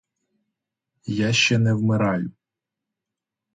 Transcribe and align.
Я 1.17 1.33
ще 1.33 1.57
не 1.57 1.73
вмираю. 1.73 2.31